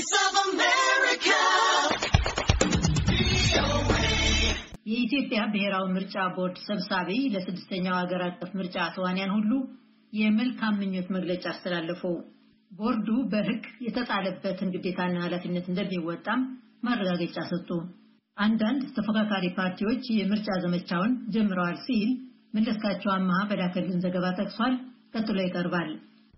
Voice 0.00 0.18
of 0.24 0.36
America. 0.44 1.38
የኢትዮጵያ 4.90 5.40
ብሔራዊ 5.52 5.86
ምርጫ 5.96 6.14
ቦርድ 6.36 6.56
ሰብሳቢ 6.68 7.08
ለስድስተኛው 7.34 7.96
ሀገር 7.98 8.22
አቀፍ 8.28 8.50
ምርጫ 8.58 8.76
ተዋንያን 8.94 9.32
ሁሉ 9.34 9.50
የመልካም 10.12 10.78
ምኞት 10.80 11.08
መግለጫ 11.16 11.44
አስተላለፉ። 11.52 12.02
ቦርዱ 12.70 13.08
በሕግ 13.32 13.64
የተጣለበትን 13.86 14.72
ግዴታና 14.76 15.16
ኃላፊነት 15.26 15.66
እንደሚወጣም 15.68 16.42
ማረጋገጫ 16.88 17.38
ሰጡ። 17.52 17.68
አንዳንድ 18.36 18.84
ተፎካካሪ 18.98 19.46
ፓርቲዎች 19.58 20.06
የምርጫ 20.18 20.60
ዘመቻውን 20.64 21.14
ጀምረዋል 21.36 21.78
ሲል 21.86 22.12
መለስካቸው 22.54 23.12
አመሃ 23.16 23.40
በላከልን 23.50 24.00
ዘገባ 24.06 24.28
ጠቅሷል። 24.40 24.76
ቀጥሎ 25.14 25.38
ይቀርባል። 25.44 25.92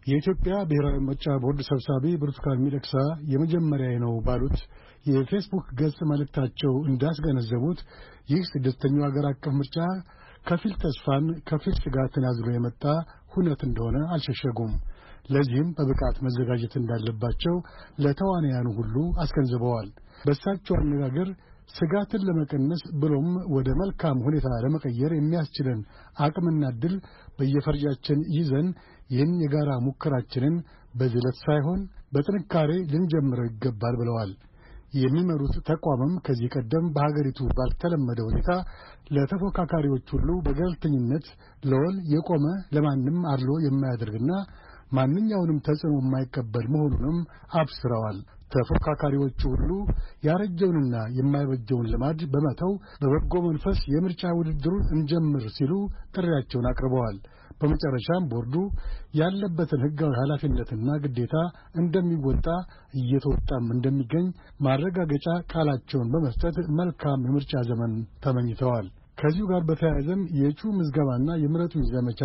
የኢትዮጵያ 0.07 0.55
ብሔራዊ 0.69 0.96
ምርጫ 1.07 1.25
ቦርድ 1.43 1.61
ሰብሳቢ 1.69 2.05
ብርቱካን 2.23 2.62
ሚደቅሳ 2.64 2.95
የመጀመሪያ 3.32 3.91
ነው 4.05 4.14
ባሉት 4.27 4.57
የፌስቡክ 5.06 5.66
ገጽ 5.80 5.98
መልእክታቸው 6.11 6.73
እንዳስገነዘቡት 6.91 7.80
ይህ 8.30 8.42
ስድስተኛው 8.51 9.05
ሀገር 9.09 9.27
አቀፍ 9.30 9.55
ምርጫ 9.59 9.78
ከፊል 10.47 10.75
ተስፋን 10.83 11.27
ከፊል 11.48 11.77
ስጋትን 11.83 12.25
አዝሎ 12.30 12.48
የመጣ 12.52 12.83
ሁነት 13.34 13.61
እንደሆነ 13.69 13.98
አልሸሸጉም። 14.15 14.73
ለዚህም 15.30 15.69
በብቃት 15.77 16.16
መዘጋጀት 16.27 16.73
እንዳለባቸው 16.78 17.56
ለተዋንያኑ 18.05 18.69
ሁሉ 18.78 18.95
አስገንዝበዋል። 19.25 19.89
በእሳቸው 20.25 20.77
አነጋገር 20.80 21.28
ስጋትን 21.69 22.25
ለመቀነስ 22.29 22.83
ብሎም 23.01 23.29
ወደ 23.55 23.69
መልካም 23.80 24.16
ሁኔታ 24.27 24.48
ለመቀየር 24.65 25.12
የሚያስችለን 25.15 25.80
አቅምና 26.25 26.62
ዕድል 26.73 26.95
በየፈርጃችን 27.39 28.20
ይዘን 28.37 28.69
ይህን 29.11 29.33
የጋራ 29.45 29.70
ሙከራችንን 29.87 30.56
በዝለት 30.95 31.37
ሳይሆን 31.45 31.80
በጥንካሬ 32.15 32.70
ልንጀምረው 32.93 33.47
ይገባል 33.48 33.95
ብለዋል። 34.01 34.33
የሚመሩት 34.95 35.55
ተቋምም 35.69 36.12
ከዚህ 36.25 36.48
ቀደም 36.55 36.87
በሀገሪቱ 36.95 37.41
ባልተለመደ 37.59 38.19
ሁኔታ 38.27 38.51
ለተፎካካሪዎች 39.14 40.06
ሁሉ 40.14 40.29
በገለልተኝነት 40.47 41.27
ለወል 41.62 41.97
የቆመ 42.12 42.45
ለማንም 42.77 43.19
አድሎ 43.33 43.51
የማያደርግና 43.67 44.33
ማንኛውንም 44.93 45.59
ተጽዕኖ 45.67 45.97
የማይቀበል 46.01 46.67
መሆኑንም 46.75 47.19
አብስረዋል። 47.61 48.19
ተፎካካሪዎቹ 48.53 49.41
ሁሉ 49.53 49.71
ያረጀውንና 50.27 50.95
የማይበጀውን 51.19 51.87
ልማድ 51.93 52.21
በመተው 52.33 52.73
በበጎ 53.03 53.35
መንፈስ 53.47 53.79
የምርጫ 53.93 54.33
ውድድሩን 54.39 54.85
እንጀምር 54.95 55.45
ሲሉ 55.57 55.73
ጥሪያቸውን 56.15 56.69
አቅርበዋል። 56.70 57.17
በመጨረሻም 57.61 58.25
ቦርዱ 58.31 58.55
ያለበትን 59.19 59.83
ሕጋዊ 59.85 60.13
ኃላፊነትና 60.20 60.89
ግዴታ 61.05 61.35
እንደሚወጣ 61.83 62.47
እየተወጣም 63.01 63.67
እንደሚገኝ 63.75 64.27
ማረጋገጫ 64.67 65.27
ቃላቸውን 65.53 66.11
በመስጠት 66.15 66.59
መልካም 66.81 67.27
የምርጫ 67.29 67.63
ዘመን 67.70 67.95
ተመኝተዋል። 68.25 68.89
ከዚሁ 69.18 69.44
ጋር 69.50 69.62
በተያያዘም 69.68 70.22
የእጩ 70.38 70.60
ምዝገባና 70.77 71.30
የምረጡኝ 71.42 71.84
ዘመቻ 71.91 72.20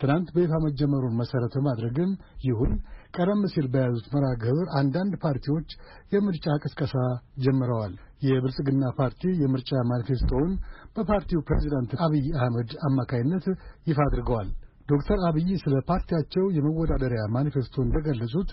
ትናንት 0.00 0.28
በይፋ 0.34 0.52
መጀመሩን 0.64 1.16
መሠረት 1.20 1.54
በማድረግም 1.56 2.10
ይሁን 2.44 2.72
ቀደም 3.16 3.40
ሲል 3.52 3.66
በያዙት 3.72 4.06
መርሃ 4.14 4.30
ግብር 4.42 4.66
አንዳንድ 4.80 5.14
ፓርቲዎች 5.24 5.68
የምርጫ 6.12 6.46
ቅስቀሳ 6.64 6.94
ጀምረዋል። 7.44 7.94
የብልጽግና 8.26 8.84
ፓርቲ 8.98 9.22
የምርጫ 9.42 9.70
ማኒፌስቶውን 9.90 10.52
በፓርቲው 10.96 11.44
ፕሬዚዳንት 11.48 11.92
አብይ 12.06 12.26
አህመድ 12.38 12.72
አማካይነት 12.88 13.44
ይፋ 13.86 13.98
አድርገዋል። 14.06 14.48
ዶክተር 14.88 15.18
አብይ 15.28 15.48
ስለ 15.62 15.74
ፓርቲያቸው 15.88 16.44
የመወዳደሪያ 16.56 17.22
ማኒፌስቶ 17.34 17.74
እንደገለጹት 17.82 18.50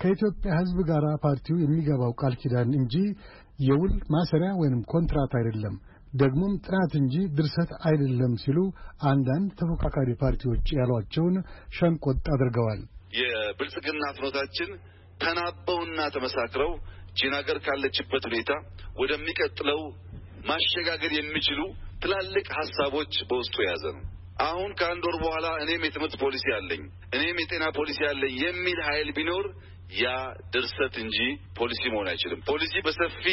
ከኢትዮጵያ 0.00 0.52
ሕዝብ 0.58 0.78
ጋር 0.88 1.04
ፓርቲው 1.24 1.56
የሚገባው 1.60 2.12
ቃል 2.20 2.34
ኪዳን 2.40 2.70
እንጂ 2.80 2.94
የውል 3.66 3.92
ማሰሪያ 4.14 4.50
ወይም 4.60 4.80
ኮንትራት 4.92 5.34
አይደለም 5.38 5.76
ደግሞም 6.16 6.52
ጥናት 6.64 6.92
እንጂ 7.00 7.14
ድርሰት 7.36 7.70
አይደለም 7.88 8.32
ሲሉ 8.42 8.58
አንዳንድ 9.10 9.48
ተፎካካሪ 9.60 10.10
ፓርቲዎች 10.22 10.66
ያሏቸውን 10.78 11.36
ሸንቆጥ 11.76 12.24
አድርገዋል። 12.34 12.82
የብልጽግና 13.18 14.04
ፍኖታችን 14.16 14.70
ተናበውና 15.20 16.00
ተመሳክረው 16.14 16.72
ይቺን 17.18 17.34
ሀገር 17.38 17.58
ካለችበት 17.66 18.24
ሁኔታ 18.28 18.50
ወደሚቀጥለው 19.00 19.80
ማሸጋገር 20.46 21.12
የሚችሉ 21.16 21.60
ትላልቅ 22.02 22.46
ሀሳቦች 22.58 23.14
በውስጡ 23.28 23.56
የያዘ 23.62 23.84
ነው። 23.96 24.02
አሁን 24.44 24.70
ከአንድ 24.78 25.04
ወር 25.08 25.16
በኋላ 25.22 25.46
እኔም 25.62 25.84
የትምህርት 25.86 26.14
ፖሊሲ 26.22 26.46
አለኝ፣ 26.56 26.82
እኔም 27.16 27.38
የጤና 27.42 27.64
ፖሊሲ 27.78 28.00
አለኝ 28.10 28.34
የሚል 28.44 28.80
ኃይል 28.88 29.10
ቢኖር 29.18 29.46
ያ 29.96 30.06
ድርሰት 30.54 30.94
እንጂ 31.02 31.18
ፖሊሲ 31.58 31.82
መሆን 31.92 32.08
አይችልም። 32.12 32.40
ፖሊሲ 32.48 32.74
በሰፊ 32.86 33.24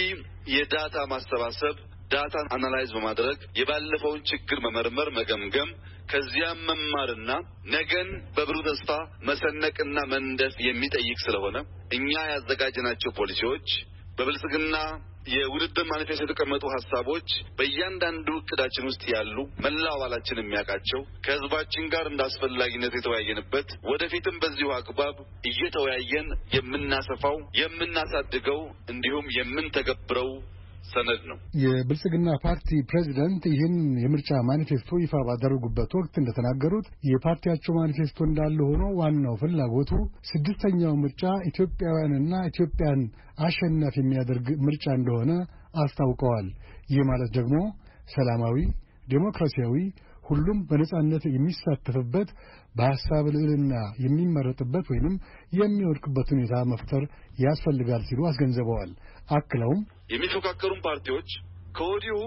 የ 0.53 0.67
data 0.67 0.95
ማሰባሰብ 1.11 1.75
data 2.13 2.36
ን 2.36 2.47
analyze 2.55 2.91
በማድረግ 2.95 3.39
የባለፈውን 3.59 4.21
ችግር 4.29 4.59
መመርመር፣ 4.65 5.09
መገምገም 5.17 5.69
ከዚያም 6.11 6.59
መማርና 6.69 7.29
ነገን 7.73 8.09
በብሩህ 8.35 8.63
ተስፋ 8.67 8.89
መሰነቅና 9.29 9.97
መንደፍ 10.13 10.55
የሚጠይቅ 10.67 11.17
ስለሆነ 11.25 11.57
እኛ 11.97 12.11
ያዘጋጀናቸው 12.31 13.11
ፖሊሲዎች 13.19 13.67
በብልጽግና 14.17 14.75
የውድድር 15.33 15.85
ማኒፌስቶ 15.89 16.23
የተቀመጡ 16.25 16.63
ሀሳቦች 16.73 17.27
በእያንዳንዱ 17.57 18.27
እቅዳችን 18.39 18.87
ውስጥ 18.89 19.03
ያሉ 19.13 19.35
መላው 19.63 19.93
አባላችን 19.95 20.39
የሚያውቃቸው 20.41 21.01
ከሕዝባችን 21.25 21.85
ጋር 21.93 22.05
እንደ 22.11 22.21
አስፈላጊነት 22.27 22.95
የተወያየንበት 22.97 23.69
ወደፊትም 23.91 24.39
በዚሁ 24.43 24.71
አግባብ 24.77 25.15
እየተወያየን 25.51 26.27
የምናሰፋው 26.57 27.37
የምናሳድገው 27.61 28.59
እንዲሁም 28.93 29.27
የምንተገብረው 29.37 30.31
ሰነድ 30.83 31.21
ነው። 31.29 31.37
የብልጽግና 31.61 32.29
ፓርቲ 32.43 32.69
ፕሬዚደንት 32.89 33.43
ይህን 33.51 33.75
የምርጫ 34.03 34.39
ማኒፌስቶ 34.49 34.99
ይፋ 35.03 35.21
ባደረጉበት 35.27 35.91
ወቅት 35.97 36.13
እንደተናገሩት 36.21 36.87
የፓርቲያቸው 37.09 37.75
ማኒፌስቶ 37.79 38.19
እንዳለ 38.27 38.59
ሆኖ 38.69 38.83
ዋናው 38.99 39.35
ፍላጎቱ 39.41 39.91
ስድስተኛው 40.31 40.95
ምርጫ 41.03 41.23
ኢትዮጵያውያንና 41.51 42.33
ኢትዮጵያን 42.51 43.01
አሸናፊ 43.45 43.95
የሚያደርግ 44.01 44.47
ምርጫ 44.65 44.85
እንደሆነ 44.99 45.31
አስታውቀዋል። 45.83 46.47
ይህ 46.89 47.03
ማለት 47.09 47.31
ደግሞ 47.37 47.57
ሰላማዊ፣ 48.09 48.57
ዴሞክራሲያዊ፣ 49.07 49.75
ሁሉም 50.23 50.59
በነጻነት 50.69 51.23
የሚሳተፍበት 51.29 52.29
በሐሳብ 52.75 53.25
ልዕልና 53.35 53.73
የሚመረጥበት 54.03 54.85
ወይንም 54.93 55.15
የሚወድቅበት 55.53 56.27
ሁኔታ 56.33 56.55
መፍጠር 56.71 57.03
ያስፈልጋል 57.43 58.03
ሲሉ 58.09 58.21
አስገንዝበዋል። 58.29 58.91
አክለውም 59.37 59.81
የሚፎካከሩን 60.13 60.81
ፓርቲዎች 60.87 61.29
ከወዲሁ 61.77 62.17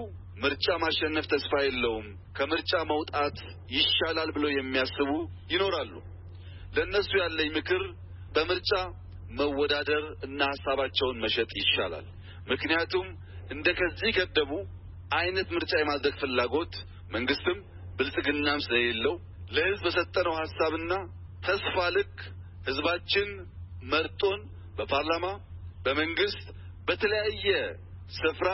ምርጫ 0.41 0.65
ማሸነፍ 0.81 1.25
ተስፋ 1.31 1.51
የለውም፣ 1.63 2.07
ከምርጫ 2.37 2.71
መውጣት 2.89 3.37
ይሻላል 3.75 4.29
ብለው 4.35 4.51
የሚያስቡ 4.55 5.11
ይኖራሉ። 5.53 5.93
ለእነሱ 6.75 7.11
ያለኝ 7.21 7.49
ምክር 7.57 7.83
በምርጫ 8.35 8.71
መወዳደር 9.31 10.03
እና 10.27 10.41
ሀሳባቸውን 10.51 11.17
መሸጥ 11.23 11.49
ይሻላል። 11.61 12.05
ምክንያቱም 12.51 13.07
እንደ 13.51 13.67
ከዚህ 13.79 14.11
ቀደሙ 14.19 14.51
አይነት 15.11 15.47
ምርጫ 15.55 15.73
የማድረግ 15.79 16.15
ፍላጎት 16.21 16.73
መንግስትም 17.11 17.57
ብልጽግናም 17.99 18.59
ስለሌለው 18.65 19.13
ለሕዝብ 19.55 19.83
በሰጠነው 19.85 20.33
ሀሳብና 20.41 20.93
ተስፋ 21.45 21.77
ልክ 21.95 22.15
ሕዝባችን 22.67 23.29
መርጦን 23.91 24.39
በፓርላማ 24.77 25.25
በመንግስት 25.85 26.43
በተለያየ 26.87 27.47
ስፍራ 28.17 28.49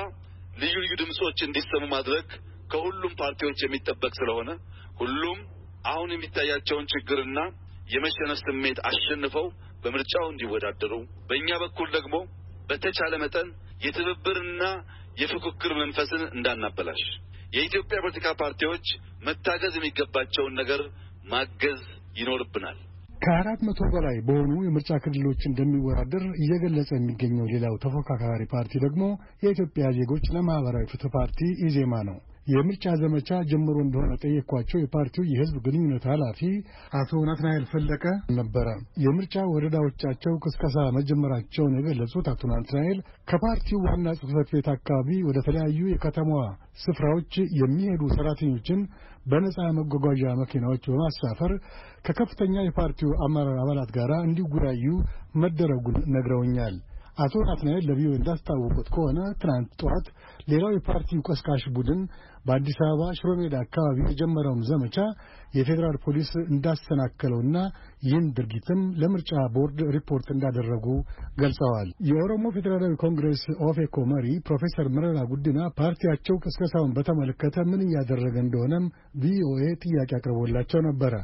ልዩ 0.58 0.76
ልዩ 0.84 0.94
ድምጾች 1.02 1.40
እንዲሰሙ 1.48 1.84
ማድረግ 1.94 2.28
ከሁሉም 2.72 3.14
ፓርቲዎች 3.22 3.60
የሚጠበቅ 3.64 4.12
ስለሆነ 4.20 4.50
ሁሉም 5.00 5.40
አሁን 5.86 6.10
የሚታያቸውን 6.14 6.90
ችግርና 6.94 7.40
የመሸነፍ 7.94 8.40
ስሜት 8.44 8.78
አሸንፈው 8.90 9.48
በምርጫው 9.84 10.26
እንዲወዳደሩ፣ 10.32 10.94
በእኛ 11.30 11.50
በኩል 11.64 11.88
ደግሞ 11.98 12.16
በተቻለ 12.70 13.14
መጠን 13.24 13.48
የትብብርና 13.86 14.64
የፉክክር 15.22 15.72
መንፈስን 15.82 16.22
እንዳናበላሽ 16.36 17.04
የኢትዮጵያ 17.54 17.98
ፖለቲካ 18.04 18.28
ፓርቲዎች 18.42 18.86
መታገዝ 19.26 19.74
የሚገባቸውን 19.78 20.58
ነገር 20.62 20.82
ማገዝ 21.26 21.82
ይኖርብናል። 22.20 22.78
ከአራት 23.22 23.60
መቶ 23.68 23.82
በላይ 23.94 24.18
በሆኑ 24.28 24.54
የምርጫ 24.64 24.92
ክልሎች 25.04 25.42
እንደሚወዳደር 25.50 26.24
እየገለጸ 26.42 26.90
የሚገኘው 26.96 27.46
ሌላው 27.54 27.76
ተፎካካሪ 27.84 28.44
ፓርቲ 28.54 28.82
ደግሞ 28.86 29.04
የኢትዮጵያ 29.46 29.92
ዜጎች 30.00 30.26
ለማህበራዊ 30.36 30.86
ፍትህ 30.94 31.12
ፓርቲ 31.16 31.40
ኢዜማ 31.68 32.02
ነው። 32.10 32.18
የምርጫ 32.48 32.86
ዘመቻ 33.02 33.30
ጀምሮ 33.50 33.76
እንደሆነ 33.84 34.14
ጠየኳቸው 34.24 34.80
የፓርቲው 34.82 35.24
የህዝብ 35.30 35.56
ግንኙነት 35.66 36.06
ኃላፊ 36.12 36.40
አቶ 37.00 37.22
ናትናኤል 37.28 37.66
ፈለቀ 37.72 38.04
ነበረ። 38.38 38.68
የምርጫ 39.04 39.36
ወረዳዎቻቸው 39.52 40.34
ቅስቀሳ 40.44 40.86
መጀመራቸውን 40.98 41.78
የገለጹት 41.78 42.28
አቶ 42.34 42.52
ናትናኤል 42.54 43.00
ከፓርቲው 43.32 43.82
ዋና 43.88 44.16
ጽሕፈት 44.20 44.52
ቤት 44.56 44.70
አካባቢ 44.76 45.10
ወደ 45.30 45.40
ተለያዩ 45.48 45.82
የከተማዋ 45.90 46.44
ስፍራዎች 46.84 47.34
የሚሄዱ 47.62 48.04
ሰራተኞችን 48.18 48.80
በነጻ 49.26 49.58
መጓጓዣ 49.78 50.24
መኪናዎች 50.40 50.86
በማሳፈር 50.90 51.52
ከከፍተኛ 52.08 52.56
የፓርቲው 52.64 53.12
አመራር 53.26 53.60
አባላት 53.62 53.92
ጋር 53.98 54.12
እንዲወያዩ 54.24 54.86
መደረጉን 55.44 56.00
ነግረውኛል። 56.16 56.76
አቶ 57.18 57.34
ናትናኤል 57.48 57.84
ለቪኦኤ 57.88 58.16
እንዳስታወቁት 58.20 58.88
ከሆነ 58.94 59.20
ትናንት 59.42 59.72
ጠዋት 59.82 60.06
ሌላው 60.52 60.72
የፓርቲው 60.74 61.20
ቀስቃሽ 61.28 61.64
ቡድን 61.76 62.00
በአዲስ 62.46 62.78
አበባ 62.86 63.02
ሽሮ 63.20 63.32
ሜዳ 63.40 63.56
አካባቢ 63.66 63.98
የጀመረውን 64.06 64.62
ዘመቻ 64.70 64.98
የፌዴራል 65.54 65.98
ፖሊስ 66.06 66.30
እንዳሰናከለውና 66.46 67.58
ይህን 68.06 68.26
ድርጊትም 68.38 68.82
ለምርጫ 69.02 69.32
ቦርድ 69.56 69.80
ሪፖርት 69.96 70.28
እንዳደረጉ 70.36 70.86
ገልጸዋል። 71.42 71.90
የኦሮሞ 72.10 72.52
ፌዴራላዊ 72.56 72.96
ኮንግሬስ 73.04 73.44
ኦፌኮ 73.68 74.06
መሪ 74.14 74.28
ፕሮፌሰር 74.50 74.90
መረራ 74.98 75.20
ጉዲና 75.34 75.62
ፓርቲያቸው 75.80 76.38
ቅስቀሳውን 76.46 76.96
በተመለከተ 76.98 77.66
ምን 77.72 77.84
እያደረገ 77.88 78.36
እንደሆነም 78.46 78.88
ቪኦኤ 79.24 79.62
ጥያቄ 79.86 80.12
አቅርቦላቸው 80.20 80.82
ነበረ። 80.90 81.16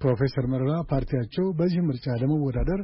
ፕሮፌሰር 0.00 0.44
መረራ 0.52 0.72
ፓርቲያቸው 0.90 1.46
በዚህ 1.58 1.82
ምርጫ 1.88 2.06
ለመወዳደር 2.20 2.80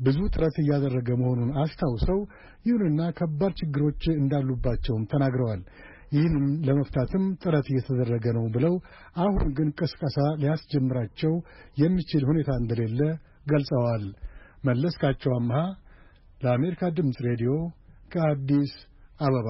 ብዙ 0.00 0.18
ጥረት 0.34 0.56
እያደረገ 0.62 1.08
መሆኑን 1.20 1.50
አስታውሰው 1.62 2.20
ይሁንና 2.66 3.00
ከባድ 3.18 3.52
ችግሮች 3.60 4.02
እንዳሉባቸውም 4.14 5.08
ተናግረዋል። 5.12 5.62
ይህንን 6.12 6.46
ለመፍታትም 6.66 7.24
ጥረት 7.42 7.66
እየተደረገ 7.72 8.26
ነው 8.38 8.46
ብለው 8.54 8.74
አሁን 9.24 9.48
ግን 9.58 9.68
ቅስቀሳ 9.80 10.16
ሊያስጀምራቸው 10.42 11.34
የሚችል 11.76 12.24
ሁኔታ 12.30 12.50
እንደሌለ 12.62 13.00
ገልጸዋል። 13.46 14.06
መለስካቸው 14.64 15.32
አምሃ 15.36 15.58
ለአሜሪካ 16.40 16.90
ድምፅ 16.98 17.18
ሬዲዮ 17.28 17.52
ከአዲስ 18.12 18.72
አበባ 19.20 19.48